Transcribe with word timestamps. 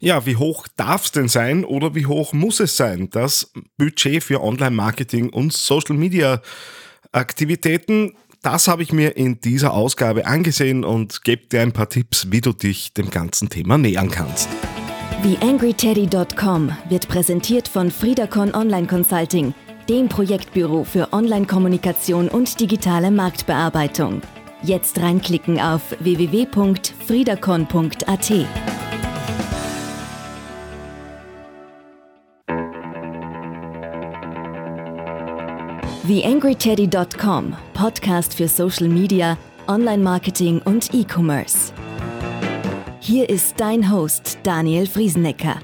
Ja, 0.00 0.26
wie 0.26 0.36
hoch 0.36 0.68
darf 0.76 1.06
es 1.06 1.12
denn 1.12 1.26
sein 1.26 1.64
oder 1.64 1.96
wie 1.96 2.06
hoch 2.06 2.32
muss 2.32 2.60
es 2.60 2.76
sein? 2.76 3.10
Das 3.10 3.50
Budget 3.78 4.22
für 4.22 4.40
Online-Marketing 4.40 5.30
und 5.30 5.52
Social-Media-Aktivitäten, 5.52 8.14
das 8.42 8.68
habe 8.68 8.84
ich 8.84 8.92
mir 8.92 9.16
in 9.16 9.40
dieser 9.40 9.74
Ausgabe 9.74 10.24
angesehen 10.24 10.84
und 10.84 11.24
gebe 11.24 11.48
dir 11.48 11.62
ein 11.62 11.72
paar 11.72 11.88
Tipps, 11.88 12.28
wie 12.30 12.40
du 12.40 12.52
dich 12.52 12.94
dem 12.94 13.10
ganzen 13.10 13.48
Thema 13.48 13.76
nähern 13.76 14.08
kannst. 14.08 14.48
TheAngryTeddy.com 15.24 16.70
wird 16.88 17.08
präsentiert 17.08 17.66
von 17.66 17.90
Friedacon 17.90 18.54
Online 18.54 18.86
Consulting, 18.86 19.52
dem 19.88 20.08
Projektbüro 20.08 20.84
für 20.84 21.12
Online-Kommunikation 21.12 22.28
und 22.28 22.60
digitale 22.60 23.10
Marktbearbeitung. 23.10 24.22
Jetzt 24.62 25.00
reinklicken 25.00 25.58
auf 25.58 25.82
www.friedacon.at. 25.98 28.32
TheAngryTeddy.com, 36.08 37.54
Podcast 37.74 38.32
für 38.32 38.48
Social 38.48 38.88
Media, 38.88 39.36
Online-Marketing 39.66 40.62
und 40.64 40.94
E-Commerce. 40.94 41.70
Hier 42.98 43.28
ist 43.28 43.60
dein 43.60 43.92
Host 43.92 44.38
Daniel 44.42 44.86
Friesenecker. 44.86 45.56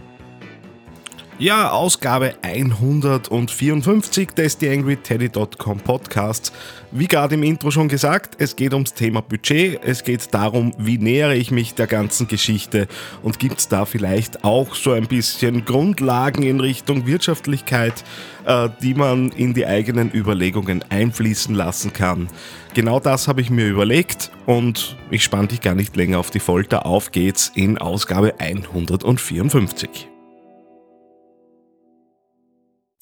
Ja, 1.36 1.72
Ausgabe 1.72 2.36
154 2.42 4.30
des 4.30 4.56
TheAngryTeddy.com 4.56 5.80
Podcasts. 5.80 6.52
Wie 6.92 7.08
gerade 7.08 7.34
im 7.34 7.42
Intro 7.42 7.72
schon 7.72 7.88
gesagt, 7.88 8.36
es 8.38 8.54
geht 8.54 8.72
ums 8.72 8.94
Thema 8.94 9.20
Budget, 9.20 9.80
es 9.82 10.04
geht 10.04 10.32
darum, 10.32 10.72
wie 10.78 10.96
nähere 10.96 11.34
ich 11.34 11.50
mich 11.50 11.74
der 11.74 11.88
ganzen 11.88 12.28
Geschichte 12.28 12.86
und 13.24 13.40
gibt 13.40 13.58
es 13.58 13.66
da 13.66 13.84
vielleicht 13.84 14.44
auch 14.44 14.76
so 14.76 14.92
ein 14.92 15.08
bisschen 15.08 15.64
Grundlagen 15.64 16.44
in 16.44 16.60
Richtung 16.60 17.04
Wirtschaftlichkeit, 17.04 18.04
äh, 18.46 18.68
die 18.80 18.94
man 18.94 19.32
in 19.32 19.54
die 19.54 19.66
eigenen 19.66 20.14
Überlegungen 20.14 20.84
einfließen 20.88 21.52
lassen 21.52 21.92
kann. 21.92 22.28
Genau 22.74 23.00
das 23.00 23.26
habe 23.26 23.40
ich 23.40 23.50
mir 23.50 23.66
überlegt 23.66 24.30
und 24.46 24.96
ich 25.10 25.24
spanne 25.24 25.48
dich 25.48 25.60
gar 25.60 25.74
nicht 25.74 25.96
länger 25.96 26.20
auf 26.20 26.30
die 26.30 26.38
Folter. 26.38 26.86
Auf 26.86 27.10
geht's 27.10 27.50
in 27.56 27.76
Ausgabe 27.76 28.34
154. 28.38 30.13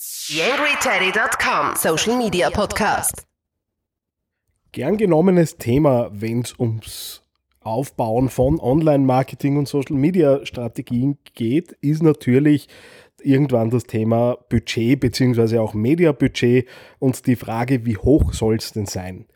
YangryTeddy.com 0.04 1.76
Social 1.76 2.18
Media 2.18 2.50
Podcast. 2.50 3.22
Gern 4.72 4.96
genommenes 4.96 5.58
Thema, 5.58 6.10
wenn 6.12 6.40
es 6.40 6.58
ums 6.58 7.22
Aufbauen 7.60 8.28
von 8.28 8.58
Online-Marketing 8.58 9.58
und 9.58 9.68
Social-Media-Strategien 9.68 11.18
geht, 11.34 11.70
ist 11.82 12.02
natürlich 12.02 12.66
irgendwann 13.22 13.70
das 13.70 13.84
Thema 13.84 14.38
Budget 14.48 14.98
bzw. 14.98 15.58
auch 15.58 15.72
Media-Budget 15.72 16.66
und 16.98 17.24
die 17.28 17.36
Frage, 17.36 17.86
wie 17.86 17.96
hoch 17.96 18.32
soll 18.32 18.56
es 18.56 18.72
denn 18.72 18.86
sein? 18.86 19.26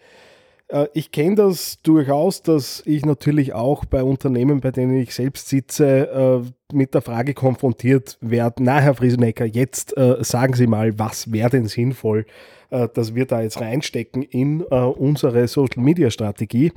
Äh, 0.69 0.87
ich 0.95 1.13
kenne 1.13 1.37
das 1.37 1.81
durchaus, 1.83 2.43
dass 2.43 2.83
ich 2.87 3.05
natürlich 3.05 3.53
auch 3.53 3.85
bei 3.85 4.03
Unternehmen, 4.03 4.61
bei 4.61 4.71
denen 4.71 4.97
ich 4.97 5.15
selbst 5.15 5.49
sitze, 5.49 6.45
äh, 6.45 6.75
mit 6.75 6.95
der 6.95 7.03
Frage 7.03 7.35
konfrontiert 7.35 8.19
werde, 8.21 8.63
na 8.63 8.81
Herr 8.81 8.95
Friesenecker, 8.95 9.45
jetzt 9.45 9.97
äh, 9.97 10.17
sagen 10.21 10.55
Sie 10.55 10.67
mal, 10.67 10.99
was 10.99 11.33
wäre 11.33 11.51
denn 11.51 11.67
sinnvoll, 11.67 12.27
dass 12.69 13.15
wir 13.15 13.27
da 13.27 13.43
jetzt 13.43 13.61
reinstecken 13.61 14.25
in 14.25 14.61
unsere 14.61 15.47
Social-Media-Strategie. 15.47 16.73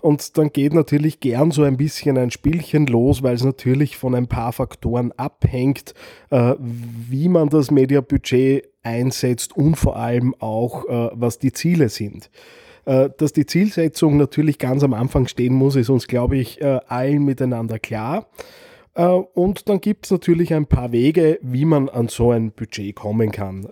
Und 0.00 0.38
dann 0.38 0.50
geht 0.50 0.72
natürlich 0.72 1.20
gern 1.20 1.50
so 1.50 1.64
ein 1.64 1.76
bisschen 1.76 2.16
ein 2.16 2.30
Spielchen 2.30 2.86
los, 2.86 3.22
weil 3.22 3.34
es 3.34 3.44
natürlich 3.44 3.98
von 3.98 4.14
ein 4.14 4.26
paar 4.26 4.54
Faktoren 4.54 5.12
abhängt, 5.18 5.92
wie 6.30 7.28
man 7.28 7.50
das 7.50 7.70
Media-Budget 7.70 8.70
einsetzt 8.82 9.54
und 9.54 9.76
vor 9.76 9.96
allem 9.96 10.34
auch, 10.38 10.86
was 11.12 11.38
die 11.38 11.52
Ziele 11.52 11.90
sind. 11.90 12.30
Äh, 12.88 13.10
dass 13.18 13.34
die 13.34 13.44
Zielsetzung 13.44 14.16
natürlich 14.16 14.58
ganz 14.58 14.82
am 14.82 14.94
Anfang 14.94 15.28
stehen 15.28 15.52
muss, 15.52 15.76
ist 15.76 15.90
uns, 15.90 16.06
glaube 16.06 16.38
ich, 16.38 16.62
äh, 16.62 16.80
allen 16.88 17.22
miteinander 17.22 17.78
klar. 17.78 18.28
Äh, 18.94 19.04
und 19.04 19.68
dann 19.68 19.82
gibt 19.82 20.06
es 20.06 20.10
natürlich 20.10 20.54
ein 20.54 20.64
paar 20.64 20.90
Wege, 20.90 21.38
wie 21.42 21.66
man 21.66 21.90
an 21.90 22.08
so 22.08 22.30
ein 22.30 22.50
Budget 22.50 22.96
kommen 22.96 23.30
kann. 23.30 23.66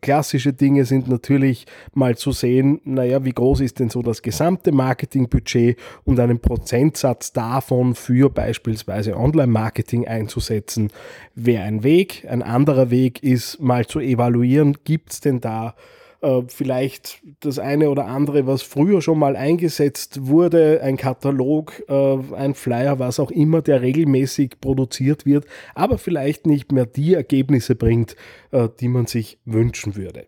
Klassische 0.00 0.54
Dinge 0.54 0.86
sind 0.86 1.06
natürlich 1.06 1.66
mal 1.92 2.16
zu 2.16 2.32
sehen, 2.32 2.80
naja, 2.84 3.26
wie 3.26 3.32
groß 3.32 3.60
ist 3.60 3.78
denn 3.78 3.90
so 3.90 4.00
das 4.00 4.22
gesamte 4.22 4.72
Marketingbudget 4.72 5.76
und 6.04 6.18
einen 6.18 6.40
Prozentsatz 6.40 7.34
davon 7.34 7.94
für 7.94 8.30
beispielsweise 8.30 9.18
Online-Marketing 9.18 10.08
einzusetzen, 10.08 10.90
wäre 11.34 11.64
ein 11.64 11.82
Weg. 11.82 12.26
Ein 12.26 12.42
anderer 12.42 12.88
Weg 12.88 13.22
ist 13.22 13.60
mal 13.60 13.86
zu 13.86 14.00
evaluieren, 14.00 14.78
gibt 14.82 15.12
es 15.12 15.20
denn 15.20 15.42
da 15.42 15.74
äh, 16.22 16.42
vielleicht 16.48 17.22
das 17.40 17.58
eine 17.58 17.90
oder 17.90 18.06
andere, 18.06 18.46
was 18.46 18.62
früher 18.62 19.02
schon 19.02 19.18
mal 19.18 19.36
eingesetzt 19.36 20.26
wurde, 20.26 20.80
ein 20.82 20.96
Katalog, 20.96 21.82
äh, 21.88 22.18
ein 22.34 22.54
Flyer, 22.54 22.98
was 22.98 23.20
auch 23.20 23.30
immer, 23.30 23.62
der 23.62 23.82
regelmäßig 23.82 24.60
produziert 24.60 25.26
wird, 25.26 25.46
aber 25.74 25.98
vielleicht 25.98 26.46
nicht 26.46 26.72
mehr 26.72 26.86
die 26.86 27.14
Ergebnisse 27.14 27.74
bringt, 27.74 28.16
äh, 28.50 28.68
die 28.80 28.88
man 28.88 29.06
sich 29.06 29.38
wünschen 29.44 29.96
würde. 29.96 30.26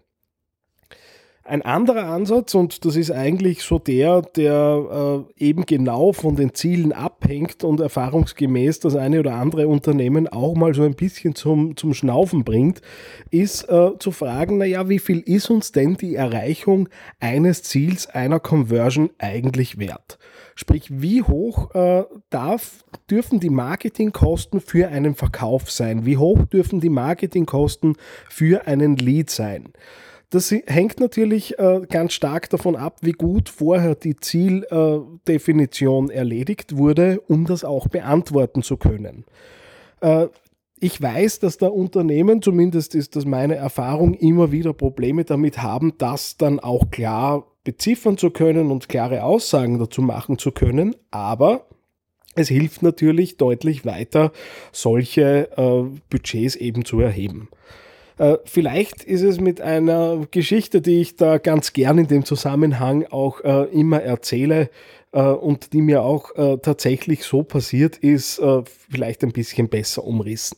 Ein 1.46 1.60
anderer 1.60 2.06
Ansatz, 2.06 2.54
und 2.54 2.86
das 2.86 2.96
ist 2.96 3.10
eigentlich 3.10 3.62
so 3.62 3.78
der, 3.78 4.22
der 4.22 5.26
äh, 5.38 5.44
eben 5.44 5.66
genau 5.66 6.14
von 6.14 6.36
den 6.36 6.54
Zielen 6.54 6.94
abhängt 6.94 7.64
und 7.64 7.80
erfahrungsgemäß 7.80 8.80
das 8.80 8.96
eine 8.96 9.20
oder 9.20 9.34
andere 9.34 9.68
Unternehmen 9.68 10.26
auch 10.26 10.54
mal 10.54 10.72
so 10.72 10.84
ein 10.84 10.94
bisschen 10.94 11.34
zum, 11.34 11.76
zum 11.76 11.92
Schnaufen 11.92 12.44
bringt, 12.44 12.80
ist 13.30 13.68
äh, 13.68 13.90
zu 13.98 14.10
fragen, 14.10 14.56
naja, 14.56 14.88
wie 14.88 14.98
viel 14.98 15.20
ist 15.20 15.50
uns 15.50 15.70
denn 15.70 15.98
die 15.98 16.14
Erreichung 16.14 16.88
eines 17.20 17.62
Ziels, 17.62 18.06
einer 18.06 18.40
Conversion 18.40 19.10
eigentlich 19.18 19.78
wert? 19.78 20.18
Sprich, 20.54 20.88
wie 20.90 21.20
hoch 21.20 21.74
äh, 21.74 22.04
darf, 22.30 22.86
dürfen 23.10 23.38
die 23.38 23.50
Marketingkosten 23.50 24.60
für 24.60 24.88
einen 24.88 25.14
Verkauf 25.14 25.70
sein? 25.70 26.06
Wie 26.06 26.16
hoch 26.16 26.46
dürfen 26.46 26.80
die 26.80 26.88
Marketingkosten 26.88 27.96
für 28.30 28.66
einen 28.66 28.96
Lead 28.96 29.28
sein? 29.28 29.74
Das 30.34 30.50
hängt 30.50 30.98
natürlich 30.98 31.56
äh, 31.60 31.82
ganz 31.88 32.12
stark 32.12 32.50
davon 32.50 32.74
ab, 32.74 32.96
wie 33.02 33.12
gut 33.12 33.48
vorher 33.48 33.94
die 33.94 34.16
Zieldefinition 34.16 36.10
äh, 36.10 36.14
erledigt 36.14 36.76
wurde, 36.76 37.20
um 37.28 37.46
das 37.46 37.62
auch 37.62 37.86
beantworten 37.86 38.64
zu 38.64 38.76
können. 38.76 39.26
Äh, 40.00 40.26
ich 40.80 41.00
weiß, 41.00 41.38
dass 41.38 41.58
da 41.58 41.68
Unternehmen, 41.68 42.42
zumindest 42.42 42.96
ist 42.96 43.14
das 43.14 43.24
meine 43.26 43.54
Erfahrung, 43.54 44.14
immer 44.14 44.50
wieder 44.50 44.72
Probleme 44.72 45.22
damit 45.22 45.62
haben, 45.62 45.92
das 45.98 46.36
dann 46.36 46.58
auch 46.58 46.90
klar 46.90 47.46
beziffern 47.62 48.18
zu 48.18 48.30
können 48.30 48.72
und 48.72 48.88
klare 48.88 49.22
Aussagen 49.22 49.78
dazu 49.78 50.02
machen 50.02 50.36
zu 50.36 50.50
können. 50.50 50.96
Aber 51.12 51.68
es 52.34 52.48
hilft 52.48 52.82
natürlich 52.82 53.36
deutlich 53.36 53.86
weiter, 53.86 54.32
solche 54.72 55.48
äh, 55.56 55.84
Budgets 56.10 56.56
eben 56.56 56.84
zu 56.84 56.98
erheben. 56.98 57.50
Äh, 58.18 58.38
vielleicht 58.44 59.02
ist 59.04 59.22
es 59.22 59.40
mit 59.40 59.60
einer 59.60 60.26
Geschichte, 60.30 60.80
die 60.80 61.00
ich 61.00 61.16
da 61.16 61.38
ganz 61.38 61.72
gern 61.72 61.98
in 61.98 62.08
dem 62.08 62.24
Zusammenhang 62.24 63.06
auch 63.06 63.40
äh, 63.40 63.64
immer 63.72 64.02
erzähle 64.02 64.70
äh, 65.12 65.20
und 65.20 65.72
die 65.72 65.82
mir 65.82 66.02
auch 66.02 66.30
tatsächlich 66.62 67.24
so 67.24 67.42
passiert 67.42 67.96
ist, 67.98 68.40
vielleicht 68.90 69.22
ein 69.22 69.32
bisschen 69.32 69.68
besser 69.68 70.04
umrissen. 70.04 70.56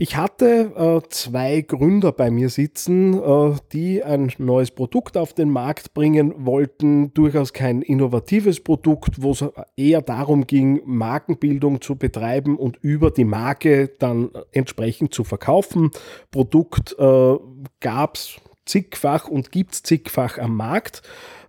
Ich 0.00 0.16
hatte 0.16 0.72
äh, 0.76 1.08
zwei 1.08 1.60
Gründer 1.60 2.12
bei 2.12 2.30
mir 2.30 2.50
sitzen, 2.50 3.20
äh, 3.20 3.56
die 3.72 4.04
ein 4.04 4.32
neues 4.38 4.70
Produkt 4.70 5.16
auf 5.16 5.32
den 5.32 5.50
Markt 5.50 5.92
bringen 5.92 6.46
wollten. 6.46 7.12
Durchaus 7.14 7.52
kein 7.52 7.82
innovatives 7.82 8.60
Produkt, 8.60 9.20
wo 9.20 9.32
es 9.32 9.44
eher 9.76 10.00
darum 10.00 10.46
ging, 10.46 10.82
Markenbildung 10.84 11.80
zu 11.80 11.96
betreiben 11.96 12.56
und 12.56 12.76
über 12.80 13.10
die 13.10 13.24
Marke 13.24 13.88
dann 13.98 14.30
entsprechend 14.52 15.12
zu 15.12 15.24
verkaufen. 15.24 15.90
Produkt 16.30 16.94
äh, 16.96 17.34
gab 17.80 18.14
es 18.14 18.36
zigfach 18.66 19.26
und 19.26 19.50
gibt 19.50 19.74
es 19.74 19.82
zigfach 19.82 20.38
am 20.38 20.54
Markt. 20.54 21.02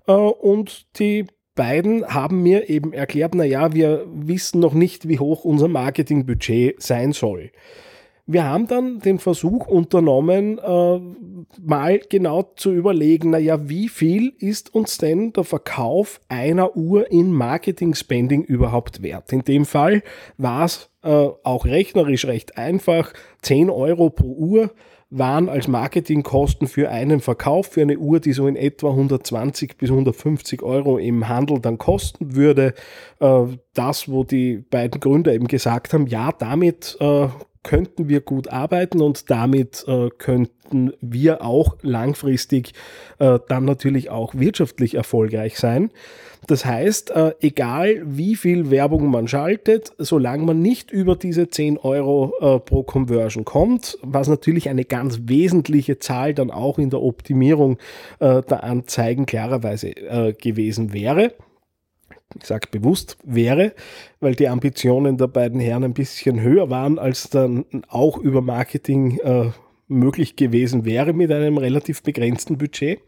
Äh, 0.07 0.13
und 0.13 0.97
die 0.97 1.27
beiden 1.53 2.07
haben 2.07 2.41
mir 2.41 2.68
eben 2.68 2.94
erklärt, 2.94 3.35
naja, 3.35 3.73
wir 3.73 4.07
wissen 4.12 4.59
noch 4.59 4.73
nicht, 4.73 5.07
wie 5.07 5.19
hoch 5.19 5.45
unser 5.45 5.68
Marketingbudget 5.68 6.81
sein 6.81 7.12
soll. 7.12 7.51
Wir 8.31 8.43
haben 8.43 8.67
dann 8.67 8.99
den 8.99 9.17
Versuch 9.17 9.65
unternommen, 9.65 10.59
äh, 10.59 10.99
mal 11.59 11.99
genau 12.09 12.43
zu 12.55 12.71
überlegen, 12.71 13.31
naja, 13.31 13.67
wie 13.67 13.89
viel 13.89 14.33
ist 14.37 14.71
uns 14.75 14.99
denn 14.99 15.33
der 15.33 15.43
Verkauf 15.43 16.21
einer 16.29 16.77
Uhr 16.77 17.11
in 17.11 17.31
Marketing 17.33 17.95
Spending 17.95 18.43
überhaupt 18.43 19.01
wert? 19.01 19.33
In 19.33 19.41
dem 19.41 19.65
Fall 19.65 20.03
war 20.37 20.65
es 20.65 20.91
äh, 21.01 21.09
auch 21.09 21.65
rechnerisch 21.65 22.25
recht 22.25 22.55
einfach, 22.55 23.13
10 23.41 23.71
Euro 23.71 24.11
pro 24.11 24.27
Uhr 24.27 24.69
waren 25.09 25.49
als 25.49 25.67
Marketingkosten 25.67 26.67
für 26.67 26.89
einen 26.89 27.21
Verkauf, 27.21 27.65
für 27.65 27.81
eine 27.81 27.97
Uhr, 27.97 28.19
die 28.19 28.33
so 28.33 28.45
in 28.45 28.55
etwa 28.55 28.91
120 28.91 29.75
bis 29.75 29.89
150 29.89 30.61
Euro 30.61 30.99
im 30.99 31.27
Handel 31.27 31.59
dann 31.59 31.79
kosten 31.79 32.35
würde. 32.35 32.75
Äh, 33.19 33.45
das, 33.73 34.07
wo 34.07 34.23
die 34.23 34.57
beiden 34.57 35.01
Gründer 35.01 35.33
eben 35.33 35.47
gesagt 35.47 35.93
haben, 35.93 36.05
ja, 36.05 36.31
damit 36.31 36.95
äh, 36.99 37.27
könnten 37.69 38.10
wir 38.10 38.21
gut 38.21 38.48
arbeiten 38.48 39.00
und 39.00 39.30
damit 39.30 39.86
äh, 39.88 40.10
könnten 40.18 40.92
wir 41.01 41.45
auch 41.45 41.77
langfristig 41.83 42.74
äh, 43.19 43.38
dann 43.48 43.66
natürlich 43.66 44.10
auch 44.10 44.33
wirtschaftlich 44.33 44.95
erfolgreich 44.95 45.60
sein. 45.60 45.92
Das 46.48 46.66
heißt, 46.66 47.12
äh, 47.12 47.36
egal 47.42 48.01
wie 48.06 48.36
viel 48.36 48.71
Werbung 48.71 49.12
man 49.12 49.27
schaltet, 49.27 49.92
solange 50.00 50.45
man 50.45 50.63
nicht 50.63 50.89
über 50.89 51.16
diese 51.16 51.51
10 51.51 51.77
Euro 51.77 52.33
äh, 52.39 52.60
pro 52.60 52.81
Conversion 52.81 53.45
kommt, 53.45 54.00
was 54.01 54.27
natürlich 54.27 54.68
eine 54.68 54.83
ganz 54.83 55.19
wesentliche 55.25 56.00
Zahl 56.00 56.33
dann 56.33 56.50
auch 56.50 56.80
in 56.80 56.89
der 56.89 57.04
Optimierung 57.04 57.77
äh, 58.18 58.42
der 58.42 58.63
Anzeigen 58.63 59.27
klarerweise 59.27 59.89
äh, 59.89 60.33
gewesen 60.33 60.92
wäre, 60.92 61.33
ich 62.37 62.45
sage 62.45 62.67
bewusst 62.71 63.17
wäre, 63.23 63.73
weil 64.19 64.35
die 64.35 64.47
Ambitionen 64.47 65.17
der 65.17 65.27
beiden 65.27 65.59
Herren 65.59 65.83
ein 65.83 65.93
bisschen 65.93 66.41
höher 66.41 66.69
waren, 66.69 66.99
als 66.99 67.29
dann 67.29 67.65
auch 67.87 68.17
über 68.17 68.41
Marketing 68.41 69.17
äh, 69.19 69.51
möglich 69.87 70.35
gewesen 70.35 70.85
wäre 70.85 71.13
mit 71.13 71.31
einem 71.31 71.57
relativ 71.57 72.03
begrenzten 72.03 72.57
Budget. 72.57 72.99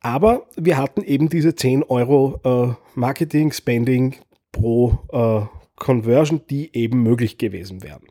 Aber 0.00 0.46
wir 0.56 0.78
hatten 0.78 1.02
eben 1.02 1.28
diese 1.28 1.54
10 1.54 1.82
Euro 1.82 2.40
äh, 2.44 2.74
Marketing-Spending 2.98 4.16
pro 4.52 4.98
äh, 5.12 5.42
Conversion, 5.76 6.40
die 6.48 6.74
eben 6.74 7.02
möglich 7.02 7.36
gewesen 7.36 7.82
wären. 7.82 8.02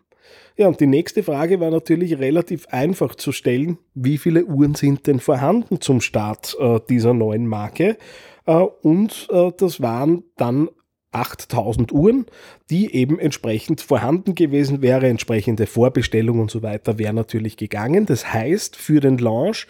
Ja, 0.58 0.68
und 0.68 0.80
die 0.80 0.88
nächste 0.88 1.24
Frage 1.24 1.60
war 1.60 1.72
natürlich 1.72 2.20
relativ 2.20 2.68
einfach 2.68 3.16
zu 3.16 3.31
stellen. 3.31 3.78
Wie 3.94 4.18
viele 4.18 4.46
Uhren 4.46 4.76
sind 4.76 5.08
denn 5.08 5.20
vorhanden 5.20 5.81
zum 5.81 6.02
Start 6.02 6.58
äh, 6.60 6.80
dieser 6.90 7.14
neuen 7.14 7.48
Marke? 7.48 7.98
Äh, 8.46 8.54
und 8.54 9.28
äh, 9.31 9.52
das 9.58 9.81
waren 9.81 10.24
dann 10.36 10.70
8000 11.12 11.92
Uhren, 11.92 12.26
die 12.70 12.94
eben 12.94 13.20
entsprechend 13.20 13.81
vorhanden 13.81 14.36
gewesen 14.36 14.81
wäre, 14.81 15.08
entsprechende 15.08 15.66
Vorbestellung 15.66 16.40
und 16.40 16.52
so 16.52 16.62
weiter 16.62 17.00
wäre 17.00 17.14
natürlich 17.14 17.58
gegangen. 17.58 18.06
Das 18.06 18.32
heißt, 18.34 18.75
für 18.75 19.00
den 19.00 19.18
Launch 19.18 19.68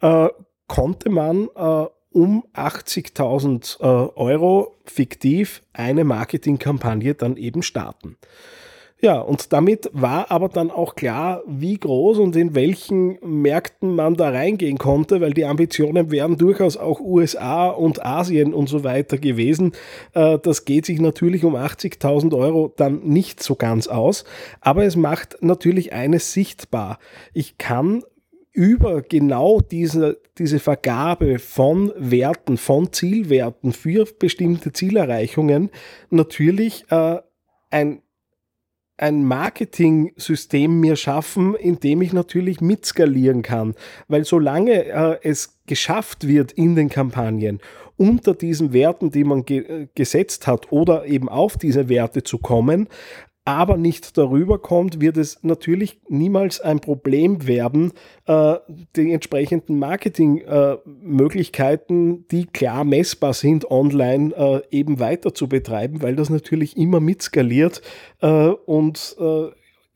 äh, 0.00 0.28
konnte 0.66 1.10
man 1.10 1.48
äh, 1.54 1.86
um 2.10 2.44
80.000 2.54 3.80
äh, 3.80 3.84
Euro 4.16 4.76
fiktiv 4.84 5.62
eine 5.72 6.04
Marketingkampagne 6.04 7.14
dann 7.14 7.36
eben 7.36 7.62
starten. 7.62 8.16
Ja, 9.04 9.18
und 9.18 9.52
damit 9.52 9.90
war 9.92 10.30
aber 10.30 10.48
dann 10.48 10.70
auch 10.70 10.94
klar, 10.94 11.42
wie 11.44 11.76
groß 11.76 12.18
und 12.18 12.36
in 12.36 12.54
welchen 12.54 13.18
Märkten 13.20 13.96
man 13.96 14.14
da 14.14 14.28
reingehen 14.30 14.78
konnte, 14.78 15.20
weil 15.20 15.34
die 15.34 15.44
Ambitionen 15.44 16.12
wären 16.12 16.38
durchaus 16.38 16.76
auch 16.76 17.00
USA 17.00 17.66
und 17.70 18.06
Asien 18.06 18.54
und 18.54 18.68
so 18.68 18.84
weiter 18.84 19.18
gewesen. 19.18 19.72
Äh, 20.14 20.38
das 20.38 20.64
geht 20.64 20.86
sich 20.86 21.00
natürlich 21.00 21.44
um 21.44 21.56
80.000 21.56 22.32
Euro 22.38 22.72
dann 22.76 23.02
nicht 23.02 23.42
so 23.42 23.56
ganz 23.56 23.88
aus, 23.88 24.24
aber 24.60 24.84
es 24.84 24.94
macht 24.94 25.36
natürlich 25.40 25.92
eines 25.92 26.32
sichtbar. 26.32 27.00
Ich 27.34 27.58
kann 27.58 28.04
über 28.52 29.02
genau 29.02 29.60
diese, 29.60 30.20
diese 30.38 30.60
Vergabe 30.60 31.40
von 31.40 31.92
Werten, 31.96 32.56
von 32.56 32.92
Zielwerten 32.92 33.72
für 33.72 34.06
bestimmte 34.16 34.72
Zielerreichungen 34.72 35.70
natürlich 36.10 36.84
äh, 36.90 37.16
ein 37.70 38.02
ein 39.02 39.24
Marketing-System 39.24 40.78
mir 40.78 40.94
schaffen, 40.96 41.54
in 41.56 41.80
dem 41.80 42.02
ich 42.02 42.12
natürlich 42.12 42.60
mitskalieren 42.60 43.42
kann. 43.42 43.74
Weil 44.06 44.24
solange 44.24 44.84
äh, 44.84 45.18
es 45.22 45.60
geschafft 45.66 46.28
wird 46.28 46.52
in 46.52 46.76
den 46.76 46.88
Kampagnen, 46.88 47.60
unter 47.96 48.32
diesen 48.34 48.72
Werten, 48.72 49.10
die 49.10 49.24
man 49.24 49.44
ge 49.44 49.58
äh, 49.58 49.88
gesetzt 49.94 50.46
hat 50.46 50.70
oder 50.70 51.04
eben 51.06 51.28
auf 51.28 51.56
diese 51.56 51.88
Werte 51.88 52.22
zu 52.22 52.38
kommen, 52.38 52.88
aber 53.44 53.76
nicht 53.76 54.16
darüber 54.16 54.60
kommt, 54.60 55.00
wird 55.00 55.16
es 55.16 55.42
natürlich 55.42 55.98
niemals 56.08 56.60
ein 56.60 56.78
Problem 56.78 57.48
werden, 57.48 57.90
äh, 58.26 58.54
die 58.94 59.10
entsprechenden 59.12 59.80
Marketingmöglichkeiten, 59.80 62.14
äh, 62.14 62.18
die 62.30 62.46
klar 62.46 62.84
messbar 62.84 63.34
sind, 63.34 63.68
online 63.70 64.32
äh, 64.36 64.62
eben 64.70 65.00
weiter 65.00 65.34
zu 65.34 65.48
betreiben, 65.48 66.02
weil 66.02 66.14
das 66.14 66.30
natürlich 66.30 66.76
immer 66.76 67.00
mitskaliert 67.00 67.82
äh, 68.20 68.28
und 68.28 69.16
äh, 69.18 69.46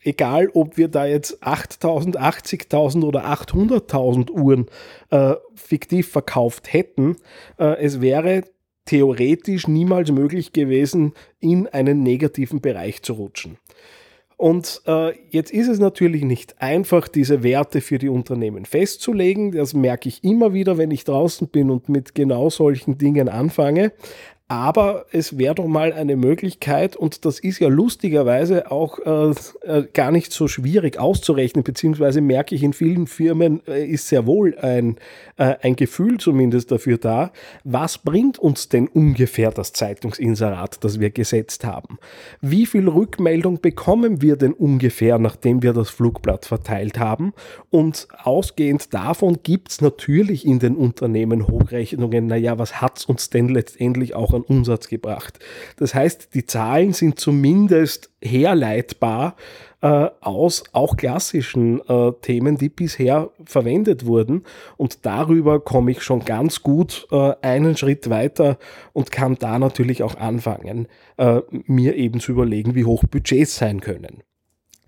egal 0.00 0.48
ob 0.54 0.76
wir 0.76 0.88
da 0.88 1.06
jetzt 1.06 1.40
8000, 1.40 2.20
80.000 2.20 3.04
oder 3.04 3.26
800.000 3.26 4.32
Uhren 4.32 4.66
äh, 5.10 5.34
fiktiv 5.54 6.10
verkauft 6.10 6.72
hätten, 6.72 7.16
es 7.56 8.00
wäre 8.00 8.42
theoretisch 8.86 9.68
niemals 9.68 10.10
möglich 10.10 10.52
gewesen, 10.52 11.12
in 11.40 11.68
einen 11.68 12.02
negativen 12.02 12.60
Bereich 12.60 13.02
zu 13.02 13.12
rutschen. 13.14 13.58
Und 14.38 14.82
äh, 14.86 15.14
jetzt 15.30 15.50
ist 15.50 15.68
es 15.68 15.78
natürlich 15.78 16.22
nicht 16.22 16.60
einfach, 16.60 17.08
diese 17.08 17.42
Werte 17.42 17.80
für 17.80 17.98
die 17.98 18.10
Unternehmen 18.10 18.66
festzulegen. 18.66 19.52
Das 19.52 19.72
merke 19.72 20.10
ich 20.10 20.24
immer 20.24 20.52
wieder, 20.52 20.76
wenn 20.76 20.90
ich 20.90 21.04
draußen 21.04 21.48
bin 21.48 21.70
und 21.70 21.88
mit 21.88 22.14
genau 22.14 22.50
solchen 22.50 22.98
Dingen 22.98 23.30
anfange. 23.30 23.92
Aber 24.48 25.06
es 25.10 25.38
wäre 25.38 25.56
doch 25.56 25.66
mal 25.66 25.92
eine 25.92 26.14
Möglichkeit, 26.14 26.94
und 26.94 27.24
das 27.24 27.40
ist 27.40 27.58
ja 27.58 27.66
lustigerweise 27.66 28.70
auch 28.70 29.00
äh, 29.00 29.34
äh, 29.62 29.88
gar 29.92 30.12
nicht 30.12 30.30
so 30.30 30.46
schwierig 30.46 31.00
auszurechnen, 31.00 31.64
beziehungsweise 31.64 32.20
merke 32.20 32.54
ich 32.54 32.62
in 32.62 32.72
vielen 32.72 33.08
Firmen 33.08 33.60
äh, 33.66 33.84
ist 33.84 34.06
sehr 34.06 34.24
wohl 34.24 34.56
ein, 34.58 34.98
äh, 35.36 35.56
ein 35.62 35.74
Gefühl 35.74 36.18
zumindest 36.18 36.70
dafür 36.70 36.96
da, 36.96 37.32
was 37.64 37.98
bringt 37.98 38.38
uns 38.38 38.68
denn 38.68 38.86
ungefähr 38.86 39.50
das 39.50 39.72
Zeitungsinserat, 39.72 40.84
das 40.84 41.00
wir 41.00 41.10
gesetzt 41.10 41.64
haben? 41.64 41.98
Wie 42.40 42.66
viel 42.66 42.88
Rückmeldung 42.88 43.60
bekommen 43.60 44.22
wir 44.22 44.36
denn 44.36 44.52
ungefähr, 44.52 45.18
nachdem 45.18 45.64
wir 45.64 45.72
das 45.72 45.90
Flugblatt 45.90 46.46
verteilt 46.46 47.00
haben? 47.00 47.32
Und 47.70 48.06
ausgehend 48.22 48.94
davon 48.94 49.38
gibt 49.42 49.72
es 49.72 49.80
natürlich 49.80 50.46
in 50.46 50.60
den 50.60 50.76
Unternehmen 50.76 51.48
Hochrechnungen, 51.48 52.28
naja, 52.28 52.60
was 52.60 52.80
hat 52.80 52.98
es 52.98 53.06
uns 53.06 53.28
denn 53.28 53.48
letztendlich 53.48 54.14
auch 54.14 54.35
an 54.36 54.42
Umsatz 54.42 54.88
gebracht. 54.88 55.38
Das 55.76 55.94
heißt, 55.94 56.34
die 56.34 56.46
Zahlen 56.46 56.92
sind 56.92 57.18
zumindest 57.18 58.10
herleitbar 58.22 59.36
äh, 59.82 60.08
aus 60.20 60.64
auch 60.72 60.96
klassischen 60.96 61.80
äh, 61.88 62.12
Themen, 62.22 62.56
die 62.56 62.68
bisher 62.68 63.30
verwendet 63.44 64.06
wurden. 64.06 64.44
Und 64.76 65.04
darüber 65.04 65.60
komme 65.60 65.90
ich 65.92 66.02
schon 66.02 66.24
ganz 66.24 66.62
gut 66.62 67.06
äh, 67.10 67.32
einen 67.42 67.76
Schritt 67.76 68.08
weiter 68.10 68.58
und 68.92 69.12
kann 69.12 69.36
da 69.36 69.58
natürlich 69.58 70.02
auch 70.02 70.16
anfangen, 70.16 70.88
äh, 71.18 71.40
mir 71.50 71.96
eben 71.96 72.20
zu 72.20 72.32
überlegen, 72.32 72.74
wie 72.74 72.84
hoch 72.84 73.04
Budgets 73.04 73.56
sein 73.56 73.80
können. 73.80 74.22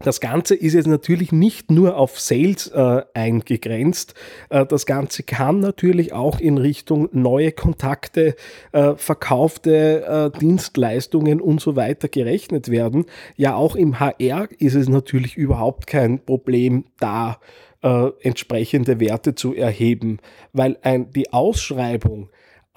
Das 0.00 0.20
Ganze 0.20 0.54
ist 0.54 0.74
jetzt 0.74 0.86
natürlich 0.86 1.32
nicht 1.32 1.72
nur 1.72 1.96
auf 1.96 2.20
Sales 2.20 2.68
äh, 2.68 3.02
eingegrenzt. 3.14 4.14
Äh, 4.48 4.64
das 4.64 4.86
Ganze 4.86 5.24
kann 5.24 5.58
natürlich 5.58 6.12
auch 6.12 6.38
in 6.38 6.56
Richtung 6.56 7.08
neue 7.12 7.50
Kontakte, 7.50 8.36
äh, 8.72 8.94
verkaufte 8.94 10.32
äh, 10.34 10.38
Dienstleistungen 10.38 11.40
und 11.40 11.60
so 11.60 11.74
weiter 11.74 12.08
gerechnet 12.08 12.70
werden. 12.70 13.06
Ja, 13.36 13.56
auch 13.56 13.74
im 13.74 13.98
HR 13.98 14.48
ist 14.58 14.74
es 14.74 14.88
natürlich 14.88 15.36
überhaupt 15.36 15.88
kein 15.88 16.24
Problem, 16.24 16.84
da 17.00 17.40
äh, 17.82 18.10
entsprechende 18.22 19.00
Werte 19.00 19.34
zu 19.34 19.54
erheben, 19.54 20.18
weil 20.52 20.78
ein, 20.82 21.10
die 21.10 21.32
Ausschreibung 21.32 22.28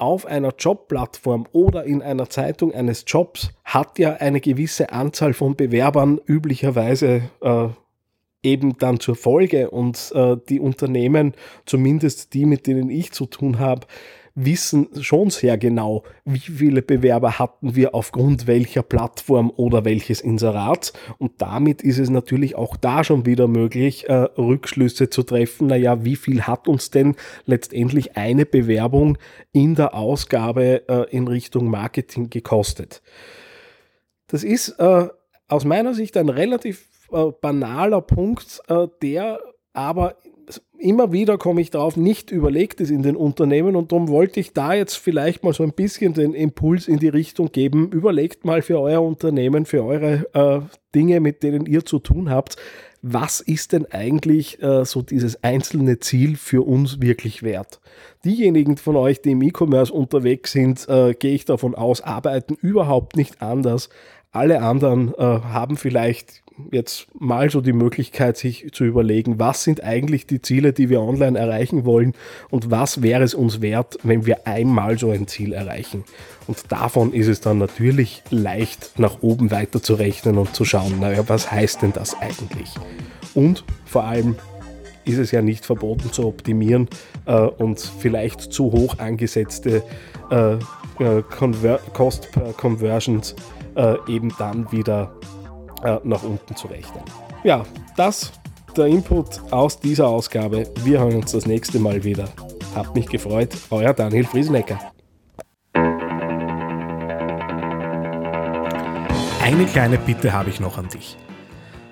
auf 0.01 0.25
einer 0.25 0.53
Jobplattform 0.58 1.48
oder 1.51 1.84
in 1.84 2.01
einer 2.01 2.27
Zeitung 2.27 2.74
eines 2.74 3.05
Jobs 3.05 3.51
hat 3.63 4.00
ja 4.00 4.13
eine 4.13 4.41
gewisse 4.41 4.91
Anzahl 4.91 5.34
von 5.34 5.55
Bewerbern 5.55 6.20
üblicherweise 6.25 7.29
äh, 7.41 7.67
eben 8.41 8.79
dann 8.79 9.00
zur 9.00 9.15
Folge 9.15 9.70
und 9.70 10.12
äh, 10.15 10.38
die 10.50 10.60
Unternehmen, 10.60 11.36
zumindest 11.67 12.34
die, 12.34 12.48
mit 12.48 12.65
denen 12.65 12.89
ich 12.89 13.12
zu 13.12 13.27
tun 13.27 13.60
habe, 13.60 13.86
wissen 14.36 14.90
schon 15.02 15.30
sehr 15.30 15.58
genau, 15.58 16.04
wie 16.26 16.40
viele 16.40 16.82
Bewerber 16.82 17.40
hatten 17.40 17.76
wir 17.76 17.94
aufgrund 17.96 18.48
welcher 18.48 18.84
Plattform 18.84 19.52
oder 19.56 19.86
welches 19.86 20.22
Inserat. 20.22 20.94
Und 21.18 21.42
damit 21.42 21.82
ist 21.82 22.00
es 22.00 22.10
natürlich 22.10 22.56
auch 22.56 22.78
da 22.78 23.04
schon 23.04 23.26
wieder 23.26 23.48
möglich, 23.48 24.08
äh, 24.10 24.14
Rückschlüsse 24.14 25.10
zu 25.10 25.24
treffen. 25.24 25.68
Naja, 25.68 26.04
wie 26.04 26.16
viel 26.16 26.44
hat 26.44 26.68
uns 26.68 26.92
denn 26.92 27.16
letztendlich 27.46 28.18
eine 28.18 28.46
Bewerbung 28.46 29.18
in 29.52 29.76
der 29.76 29.94
Ausgabe 29.94 30.88
äh, 30.88 31.16
in 31.16 31.28
Richtung 31.28 31.70
Marketing 31.70 32.30
gekostet? 32.30 33.02
Das 34.28 34.44
ist 34.44 34.70
äh, 34.80 35.08
aus 35.48 35.66
meiner 35.66 35.94
Sicht 35.94 36.16
ein 36.16 36.30
relativ 36.30 36.88
äh, 37.12 37.32
banaler 37.42 38.02
Punkt, 38.02 38.62
äh, 38.70 38.88
der 39.02 39.40
aber 39.74 40.16
immer 40.78 41.12
wieder 41.12 41.38
komme 41.38 41.62
ich 41.62 41.70
darauf, 41.70 41.96
nicht 41.96 42.32
überlegt 42.32 42.82
ist 42.82 42.90
in 42.90 43.04
den 43.04 43.16
Unternehmen 43.16 43.75
und 43.75 43.92
darum 43.92 44.10
wollte 44.10 44.40
ich 44.40 44.54
da 44.54 44.74
jetzt 44.74 44.96
vielleicht 44.96 45.44
mal 45.44 45.54
so 45.54 45.63
ein 45.63 45.74
bisschen 45.74 46.13
den 46.13 46.34
Impuls 46.34 46.88
in 46.88 46.98
die 46.98 47.08
Richtung 47.08 47.51
geben. 47.51 47.92
Überlegt 47.92 48.44
mal 48.46 48.62
für 48.62 48.80
euer 48.80 49.01
Unternehmen, 49.01 49.66
für 49.66 49.84
eure 49.84 50.28
äh, 50.34 50.62
Dinge, 50.96 51.20
mit 51.20 51.44
denen 51.44 51.66
ihr 51.66 51.86
zu 51.86 52.00
tun 52.00 52.30
habt, 52.30 52.58
was 53.04 53.40
ist 53.40 53.72
denn 53.72 53.88
eigentlich 53.92 54.62
äh, 54.62 54.86
so 54.86 55.01
dieses 55.01 55.44
einzelne 55.44 56.00
Ziel 56.00 56.36
für 56.36 56.66
uns 56.68 57.01
wirklich 57.01 57.42
wert? 57.42 57.80
Diejenigen 58.24 58.78
von 58.78 58.96
euch, 58.96 59.22
die 59.22 59.32
im 59.32 59.42
E-Commerce 59.42 59.92
unterwegs 59.92 60.51
sind, 60.51 60.88
äh, 60.88 61.13
gehe 61.16 61.34
ich 61.34 61.46
davon 61.46 61.74
aus, 61.74 62.01
arbeiten 62.01 62.56
überhaupt 62.62 63.16
nicht 63.16 63.42
anders. 63.42 63.90
Alle 64.34 64.62
anderen 64.62 65.14
äh, 65.16 65.22
haben 65.22 65.76
vielleicht 65.76 66.42
jetzt 66.72 67.08
mal 67.20 67.50
so 67.50 67.60
die 67.60 67.74
Möglichkeit, 67.74 68.38
sich 68.38 68.72
zu 68.72 68.86
überlegen, 68.86 69.40
was 69.40 69.64
sind 69.66 69.84
eigentlich 69.84 70.26
die 70.26 70.42
Ziele, 70.42 70.72
die 70.72 70.90
wir 70.90 71.02
online 71.02 71.38
erreichen 71.38 71.84
wollen 71.84 72.14
und 72.50 72.72
was 72.72 73.02
wäre 73.02 73.24
es 73.24 73.34
uns 73.34 73.60
wert, 73.60 73.98
wenn 74.04 74.26
wir 74.26 74.48
einmal 74.48 74.98
so 74.98 75.12
ein 75.12 75.28
Ziel 75.28 75.52
erreichen. 75.52 76.06
Und 76.48 76.72
davon 76.72 77.12
ist 77.12 77.28
es 77.28 77.42
dann 77.42 77.58
natürlich 77.58 78.24
leicht 78.30 78.98
nach 78.98 79.22
oben 79.22 79.52
weiter 79.52 79.84
zu 79.84 79.96
rechnen 79.96 80.38
und 80.38 80.56
zu 80.56 80.64
schauen, 80.64 81.02
naja, 81.02 81.28
was 81.28 81.52
heißt 81.52 81.82
denn 81.82 81.92
das 81.92 82.16
eigentlich? 82.22 82.74
Und 83.34 83.66
vor 83.84 84.06
allem 84.06 84.38
ist 85.04 85.18
es 85.18 85.32
ja 85.32 85.42
nicht 85.42 85.66
verboten 85.66 86.12
zu 86.14 86.26
optimieren 86.26 86.88
äh, 87.26 87.36
und 87.36 87.80
vielleicht 87.80 88.54
zu 88.54 88.72
hoch 88.72 88.98
angesetzte 89.00 89.84
äh, 90.30 90.54
äh 91.04 91.24
Cost 91.94 92.32
per 92.32 92.54
Conversions 92.54 93.36
äh, 93.75 93.98
eben 94.08 94.34
dann 94.38 94.72
wieder 94.72 95.12
äh, 95.84 95.98
nach 96.04 96.24
unten 96.24 96.56
zu 96.56 96.68
rechnen. 96.68 97.04
Ja, 97.44 97.63
das 97.98 98.32
der 98.78 98.86
Input 98.88 99.42
aus 99.51 99.80
dieser 99.80 100.08
Ausgabe. 100.08 100.66
Wir 100.84 101.00
hören 101.00 101.16
uns 101.16 101.32
das 101.32 101.46
nächste 101.46 101.80
Mal 101.80 102.04
wieder. 102.04 102.30
Habt 102.75 102.96
mich 102.96 103.08
gefreut. 103.08 103.50
Euer 103.70 103.94
Daniel 103.94 104.25
Friesenecker. 104.25 104.80
Eine 109.42 109.66
kleine 109.66 109.98
Bitte 109.98 110.32
habe 110.32 110.50
ich 110.50 110.60
noch 110.60 110.78
an 110.78 110.88
dich. 110.88 111.18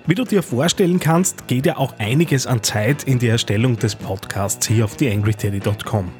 Wie 0.06 0.14
du 0.14 0.24
dir 0.24 0.42
vorstellen 0.42 0.98
kannst, 0.98 1.46
geht 1.46 1.66
ja 1.66 1.76
auch 1.76 1.94
einiges 1.98 2.46
an 2.46 2.62
Zeit 2.62 3.04
in 3.04 3.18
die 3.18 3.28
Erstellung 3.28 3.76
des 3.78 3.94
Podcasts 3.94 4.66
hier 4.66 4.86
auf 4.86 4.96
theangryteddy.com. 4.96 6.19